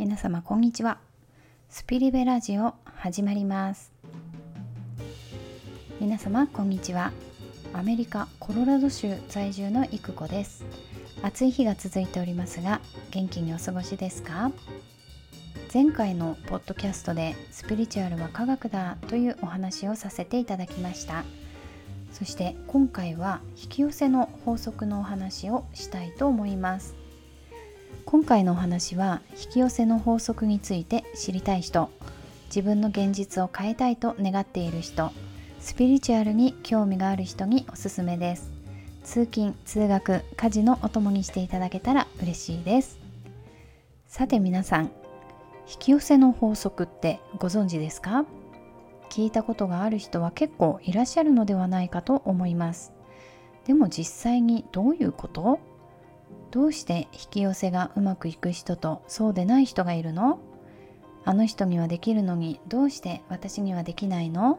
[0.00, 0.96] 皆様こんにちは。
[1.68, 3.92] スピリベラジオ始まります。
[6.00, 7.12] 皆様こんにちは。
[7.74, 10.64] アメリカコロラド州在住の育子です。
[11.20, 14.52] 暑い日が続いておりますが元気にお過ごしですか？
[15.70, 21.24] 前回のポッドキャストでスピリチュアルは科学だというお話をさせていただきました。
[22.10, 26.94] そして今回は引き寄せの法則のお話をしたいと思います。
[28.10, 31.90] 今回のお話は引き寄せの法則について知りたい人
[32.46, 35.12] 自分の現実を変えたいと願っている人
[35.60, 38.50] スピリチュアルに興味がある人におすすめです。
[39.04, 42.98] 通勤通学家事のお供にしていただけたら嬉しいです。
[44.08, 44.90] さて皆さん引
[45.78, 48.24] き寄せの法則ってご存知ですか？
[49.08, 52.92] 聞いたことがある人は結構いらっしゃるのではないかと思います。
[53.66, 55.60] でも実際にどういうこと？
[56.50, 60.40] どうして引き寄せがうまくいく人とそうでない人がいるの？
[61.24, 64.58] あの人にはできるのにどうして私にはできないの？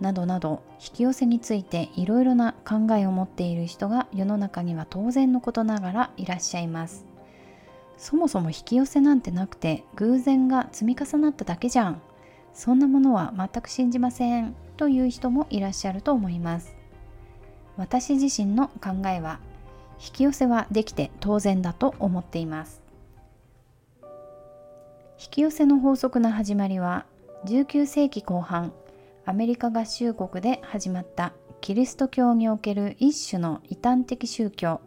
[0.00, 7.06] などなど引き寄せについていろいろな考えを持っている人が世の中には当然のことながらいらっしゃいます。
[7.96, 12.02] そもそも引き寄せなんてなくて偶然が積み重なっただけじゃん。
[12.52, 16.74] そんなものは全く信じませんという人もいらっしゃると思います。
[17.76, 19.38] 私自身の考えは
[20.00, 22.82] 引き寄せはできて当然だと思っています。
[25.18, 27.06] 引き寄せの法則の始まりは
[27.46, 28.72] 19世紀後半
[29.24, 34.80] アメリカ合衆国で始まったキリスト教における一種の異端的宗教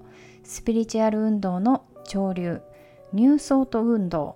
[0.44, 2.62] スピリチュアル運動の潮流
[3.14, 4.36] ニューソート運動、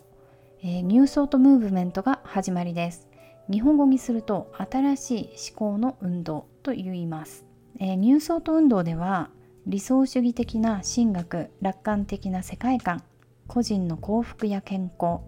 [0.64, 3.12] えー、ニューソートムーブメントが始まりです。
[3.52, 7.46] 日本語にすると新しい思考の運動と言います、
[7.80, 9.30] えー、ニューソート運動では
[9.68, 13.04] 理想主義的な神学楽観的な世界観
[13.48, 15.20] 個人の幸福や健康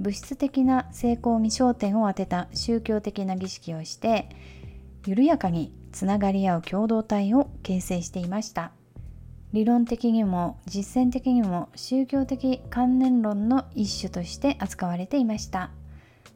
[0.00, 4.28] 物質的な成功に焦点を当てた宗教的な儀式をして
[5.06, 8.72] 緩やかにつながり合う共同体を形成していました。
[9.52, 15.70] 理論的にも実践的にも宗教的観念論の一種として扱われていました。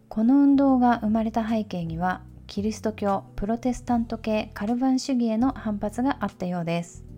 [0.08, 7.09] この運動が生まれた背景にはキリスト教プロテスタント系カルバン主義への反発があったようです。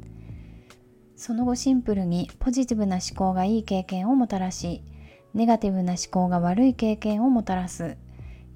[1.22, 4.82] その後シンプルにポジティブな思考がいい経験をもたらし
[5.34, 7.96] ネガティブな思考が悪い経験をもたらす。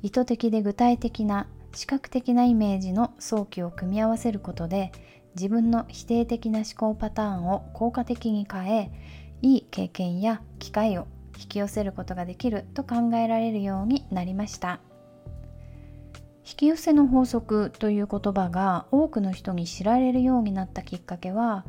[0.03, 4.91] 意図的で具体的な視覚的なイメージの早期を組み合わせることで
[5.37, 8.91] 自分の否定的な思考パターンを効果的に変え
[9.43, 11.06] いい経験や機会を
[11.38, 14.81] 引き寄せることができると考えられるようになりました。
[16.44, 21.65] 引き寄せの法則という言葉が多くの人に知られるようになったきっかけは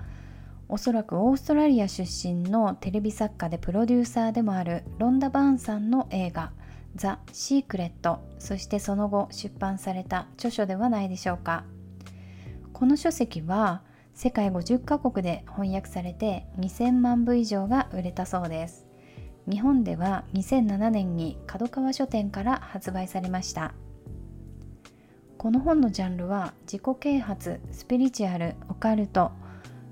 [0.69, 6.51] おそらくオーストラリア出身のテレビ作家でプロデューサーでもあるロンダ・バーンさんの映画
[6.95, 11.63] 「ザ・シークレット」そしてその後出版された著書ではないでしょうか。
[12.73, 13.81] この書籍は
[14.13, 18.85] 世界50カ国で翻訳されて2000万部以上が売れたそうです。
[19.50, 23.73] 日本では2007年に角川書店から発売されました。
[25.38, 29.31] この本のジャンルは自己啓発スピリチュアルオカルト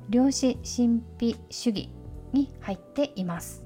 [0.10, 1.90] 量子神秘主義
[2.32, 3.66] に入っています。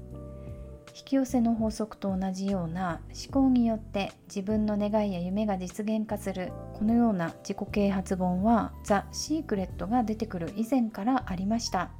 [0.96, 11.90] 引き寄せの法則と同じような思考によって自分の願いや夢が実現化するこのような自己啓発本はザ・シークレットが出てくる以前からありました。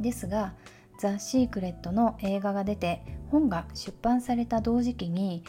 [0.00, 0.54] ですが
[1.00, 5.42] ザ・シークレットの映画が出て本が出版された同時期に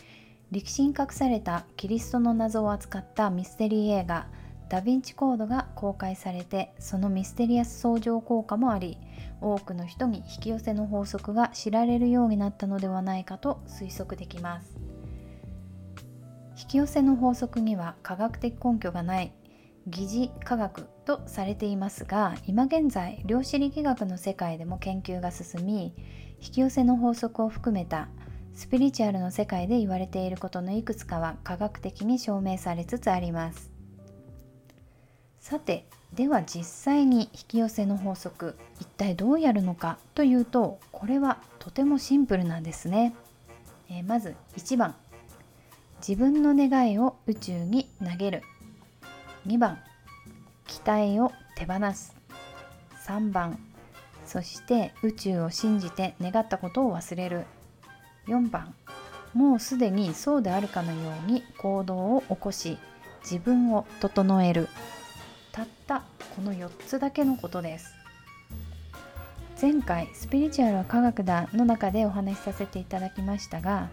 [0.51, 4.27] 歴史に隠されたキリストの謎を扱ったミステリー映画
[4.69, 8.97] ダ・ヴィンチコードが公開されてそのミステリアス相乗効果もあり
[9.41, 14.77] 多くの人に引き寄せの法則が知られるようになったのではないかと推測できます。
[16.61, 19.31] 引き寄せの法則には科学的根拠がない
[19.87, 25.95] 疑似科学とされていますが今現在量子力学の世界でも研究が進み
[26.41, 28.09] 引き寄せの法則を含めた
[28.53, 33.68] スピリチュアルの世界で言われていることのいくつかは科学的に証明されつつあります。
[35.49, 43.15] さてでは実際に引き寄せの法則一体どうやるのかというとこれはとてもシンプルなんですね、
[43.89, 44.93] えー、まず1番
[46.07, 48.43] 自分の願いを宇宙に投げる。
[49.47, 49.79] 2番
[50.67, 52.15] 期待を手放す。
[53.07, 53.59] 3番
[54.25, 57.45] そして宇宙を信じて願ったことを忘れる。
[58.27, 58.75] 4番
[59.33, 62.77] もうすでにそうであるかのように行動を起こし
[63.23, 64.69] 自分を整える。
[65.51, 66.03] たった
[66.35, 67.93] この4つだけのことです。
[69.61, 73.89] 前回「スピリチュアルは科学だ」の中でお話しさせていただきましたが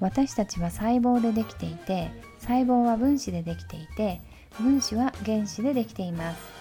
[0.00, 2.10] 私たちは細胞でできていて
[2.40, 4.20] 細胞は分子でできていて
[4.58, 6.54] 分子は原子でできています。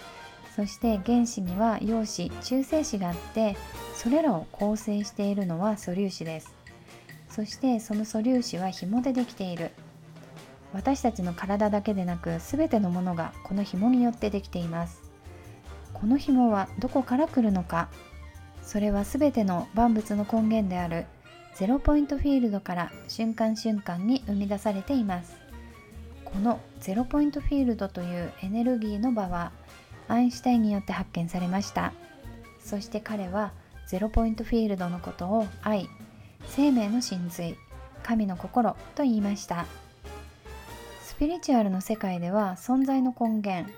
[0.55, 3.55] そして原子には陽子中性子があって
[3.95, 6.53] それらを構成しているのは素粒子です。
[7.29, 9.71] そしてその素粒子は紐でできている。
[10.73, 15.01] 私たちの体だけでなく全てのものがこの紐によってできています。
[15.93, 17.89] この紐はどこから来るのか。
[18.63, 21.05] それは全ての万物の根源である。
[21.55, 25.37] ゼロポイントフィールドから瞬間瞬間に生み出されています。
[26.25, 29.51] このゼロポイントフィールドというエネルギーの場は
[30.07, 31.93] アインシュタインによって発見されました。
[32.59, 33.51] そして彼は
[33.87, 35.87] ゼロポイントフィールドのことを愛
[36.47, 37.55] 生命の真髄
[38.01, 39.67] 神の心と言いました。
[41.15, 43.71] スピリチュアルの世界では存在の根源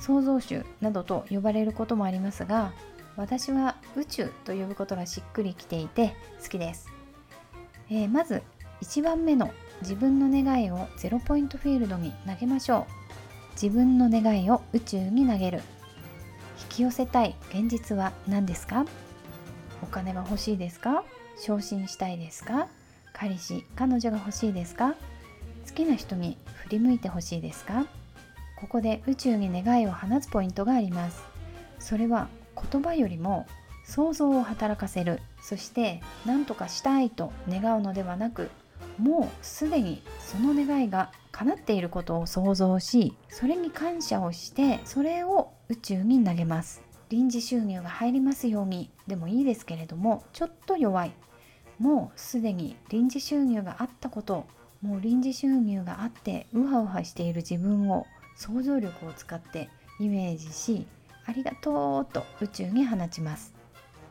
[0.00, 2.72] 創造主などと呼ばれることもありますが
[3.16, 6.88] 私は宇宙と呼ぶことがしっくりきていて好きです、
[7.90, 8.42] えー、まず
[8.82, 9.50] 1番目の
[9.82, 12.92] 自分の願いをゼロポイントフィールドに投げましょう。
[13.52, 15.58] 自分の願いを宇宙に投げる。
[15.58, 18.84] 引き寄せたい現実は何ですか？
[19.82, 21.04] お金が欲しいですか？
[21.40, 22.68] 昇進したいですか？
[23.12, 24.94] 彼氏彼女が欲しいですか？
[25.68, 27.86] 好きな人に振り向いてほしいですか？
[28.58, 31.22] ここで宇宙に願いを放つポイントがあります。
[31.78, 32.28] それは
[32.70, 33.46] 言葉よりも
[33.84, 35.20] 想像を働かせる。
[35.40, 38.50] そして何とかしたいと願うのではなく
[38.98, 46.82] もうすでにその願いが叶っていることを想像しそれに感謝をしてそれを宇宙に投げます。
[47.10, 51.12] 臨時収入が入りますようにでもいいですけれどもちょっと弱い。
[51.78, 54.46] もうすでに臨時収入があったこと
[54.82, 60.86] もう臨時収入があってウハウハしている自分を想像力を使ってイメージし
[61.26, 63.52] ありがとうと宇宙に放ちます。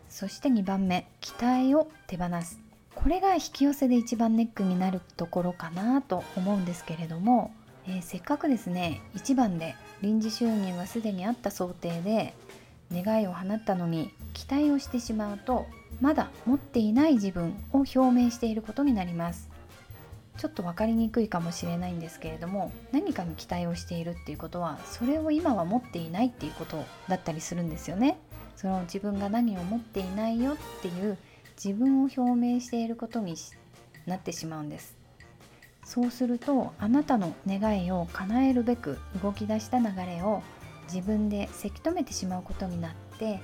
[0.09, 2.59] そして2番目期待を手放す。
[2.95, 7.53] これが引き寄せで一番ネックになるところかなと思うんですけれども、
[7.87, 12.33] えー、せっかくですね1番で臨時収入はすでにあった想定で
[12.91, 15.67] 願いを放ったのに期待をしてしまうと
[16.01, 19.56] まだ持っていない自分を表明していることになります。
[20.37, 28.19] ちょっと分かりにくいかもしれないんですけれども何かに期待をしているっていうことはそれを今は持っていないっていうことだったりするんですよね。
[28.55, 31.17] その自分が何を持っていないよっていう
[31.63, 33.35] 自分を表明していることに
[34.05, 34.97] なってしまうんです。
[35.83, 40.43] そうするとあなたの願いを叶えるべく動き出した流れを
[40.91, 43.39] 自分でせき止めてしまうことになって引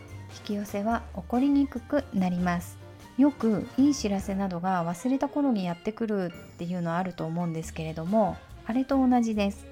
[0.46, 2.83] き寄せは起こりにくくなります。
[3.18, 9.66] よくいい知らせなどが忘れた頃にやってくるっていうのはあると思うんですけれどもあれと同じです。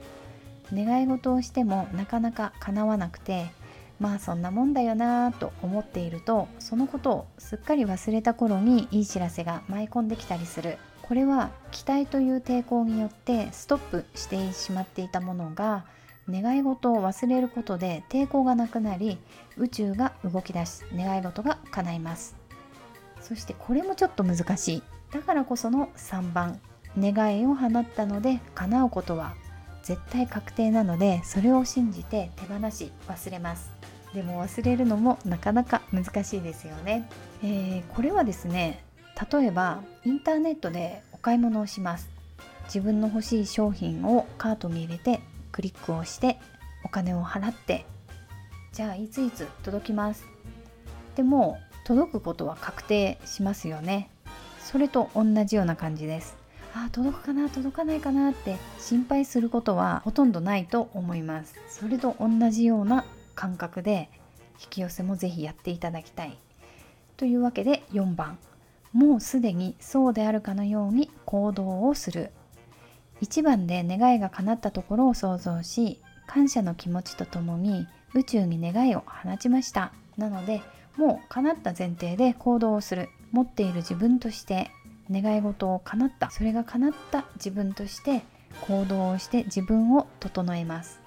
[0.73, 3.51] 願い事をしてもなかなか叶わなくて
[3.99, 10.77] まあそんなもんだよなぁと思っているとそのことをすっかり忘れた頃にいい知らせが舞い込んできたりする。
[11.01, 15.83] これは期待という抵抗によってストップしてしまっていたものが
[16.29, 19.17] 願い事を忘れることで抵抗がなくなり
[19.57, 22.40] 宇宙が動き出し願い事が叶います。
[23.31, 24.83] そしてこれもちょっと難しい。
[25.13, 26.59] だからこその3番。
[26.99, 29.33] 願いを放ったので叶うことは
[29.81, 33.71] 絶対確定なのでそれを信じて手放し忘れます。
[34.13, 37.09] でも忘れるのもなかなか難しいですよね、
[37.41, 38.83] えー、これはですね
[39.31, 42.09] 例えばインターネットでお買い物をします。
[42.65, 45.21] 自分の欲しい商品をカートに入れて
[45.53, 46.39] クリックをして
[46.83, 47.85] お金を払って
[48.73, 50.25] じゃあいついつ届きます。
[51.15, 51.57] でも
[51.91, 54.09] 届くことは確定しますよね。
[54.63, 56.37] それと同じような感じです。
[56.73, 61.53] あ届くかな届かないかなって心配することはほとんどないと思います。
[61.67, 63.03] それと同じような
[63.35, 64.09] 感覚で
[64.61, 66.37] 引き寄せもぜひやっていただきたい。
[67.17, 68.37] というわけで4番。
[68.93, 72.31] もうすでにそうであるかのように行動をする。
[73.21, 79.91] 1番で願いが叶ったところを想像し感謝の気持ちとともに宇宙に願いを放ちました。
[80.15, 80.61] なので
[80.97, 83.09] もう叶った前提で行動をする。
[83.31, 84.71] 持っている自分として
[85.09, 86.29] 願い事を叶った。
[86.29, 88.23] それが叶った自分として
[88.61, 90.99] 行動をして自分を整えます。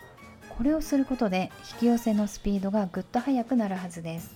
[0.49, 4.35] これをすることで引き寄せのスピードがぐっと速くなるはずです。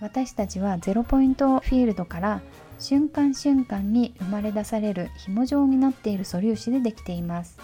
[0.00, 2.42] 私たちはゼロポイントフィールドから
[2.78, 7.58] 瞬間瞬間に生まれ出される紐状になっている素粒子でできています。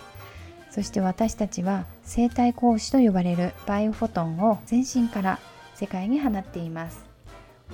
[0.71, 5.38] そして私たちは生体格子と呼ばれるバイオフォトンを全身から
[5.82, 7.04] 世界に放っています。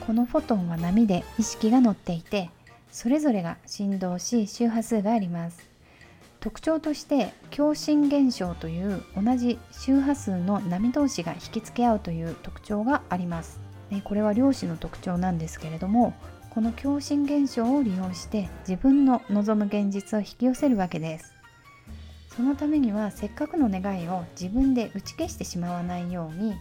[0.06, 2.48] このフォトンは波で意識が乗っていて
[2.90, 5.68] それぞれが振動し周波数があります。
[6.40, 13.60] 特徴として共振現象という同じ周波数の波同士が引き付け合うという特徴があります。
[13.90, 16.14] ね、これは漁師の特徴なんですけれども
[16.48, 21.34] この共振現象を利用して自分の望む現実を引き寄せるわけです。
[22.34, 26.56] そのためにはせっかくの願いを自分で打ち消してしまわないように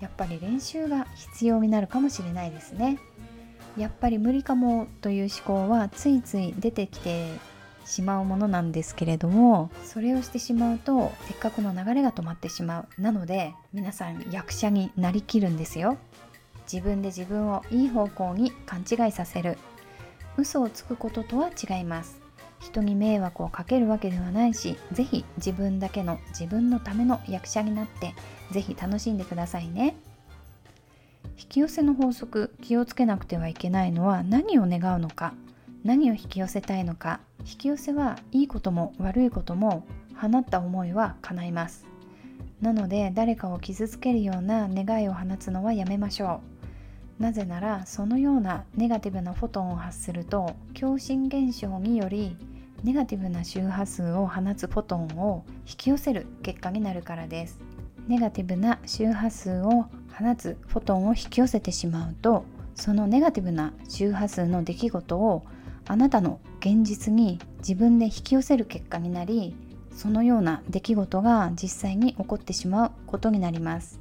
[0.00, 2.98] やっぱり練習が必要になるかもしれないですね。
[3.76, 7.28] やっぱり無理かもという思考はついつい出てきて
[7.84, 13.02] しまうものなんですけれどもそれをしてしまうとせっかくの流れが止まってしまう。
[13.02, 15.98] なので皆さん役者になりきるんですよ。
[16.72, 19.58] 自分で自分をいい方向に勘違いさせる。
[20.36, 22.24] 嘘をつくこととは違います。
[22.60, 28.14] 人に迷惑をかけるわけではないし是非自分だけの自分のための役者になって
[28.54, 29.96] 是非楽しんでくださいね。
[31.36, 35.34] 引き寄せの法則気をつけなくてはいけないのは何を願うのか
[35.82, 37.20] 何を引き寄せたいのか。
[37.40, 39.84] 引き寄せはいいことも悪いことも
[40.16, 41.86] 放った思いは叶います。
[42.60, 46.40] なので誰かを傷つけるような願いを放つのはやめましょ
[47.18, 47.22] う。
[47.22, 52.36] なぜならそのようなネガティブなフォトンを発すると共振現象により
[52.82, 57.58] ネガティブな周波数を放つフォトンを引き寄せる結果になるからです。
[58.08, 62.44] ネガティブな周波数を放つフォトンを引き寄せてしまうと
[62.74, 65.44] そのネガティブな周波数の出来事を
[65.86, 69.56] あなたの現実に自分で引き寄せる結果になり
[69.94, 74.00] そのような出来事が実際に起こってしまうことになります。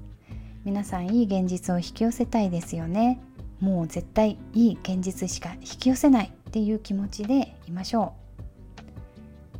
[0.65, 3.21] 皆さんいい現実を引き寄せたいですよね。
[3.59, 8.13] もう絶対いい現実しか引き寄せないっていう気持ちでいましょ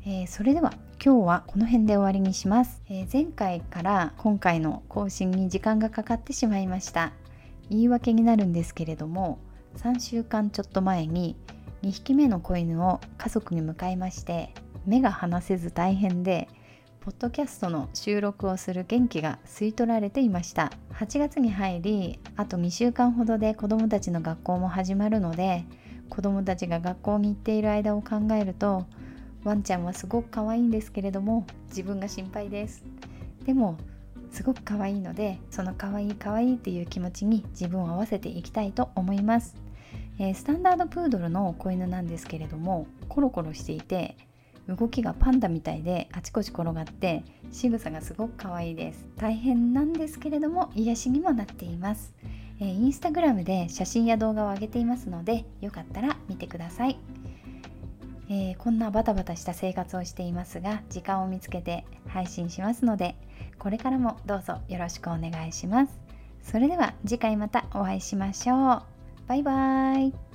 [0.05, 0.73] う、えー、それでは
[1.05, 7.11] 今日はこの辺で終わりにします、えー、前回から今回の更新に時間がかかってしまいました。
[7.69, 9.37] 言い訳になるんですけれども
[9.75, 11.35] 3週間ちょっと前に
[11.81, 14.53] 2匹目の子犬を家族に迎えまして
[14.85, 16.47] 目が離せず大変で
[17.01, 20.71] ポッドキャストの収録をする元気が吸い取られていました。
[20.93, 25.65] 8月に入りあと2週間ほどで子どもたちの学校も始まるので
[26.09, 28.85] 子どもたちが学校に行っている間を考えると
[29.43, 32.83] ワンちゃんはすごく可愛いんですけれども自分が心配です。
[33.45, 33.77] でも
[34.31, 39.55] すごく可愛いのでその可愛い可愛いっていう気持ちに自分を合わせていきたいと思います。
[40.19, 44.15] えー、スタンダードプードルの子犬なんですけれどもコロコロしていて
[44.67, 49.07] 動きがパンダみたいであちこち転がって仕草がすごく可愛いです。
[49.17, 52.13] 大変なんですけれども癒しにもなっています、
[52.59, 56.97] えー、インスタグラムで写真や動画を上げていますのでよかったら見てください、
[58.35, 63.15] えー、こんなバタバタした生活をしていますが時間を見つけて配信しますので
[63.59, 65.99] これからもどうぞよろしくお願いします。
[66.41, 68.83] それでは次回またお会いしましょう。
[69.27, 70.32] バイバーイ。